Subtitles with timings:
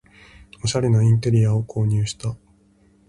[0.63, 2.35] おしゃれなインテリアを購入した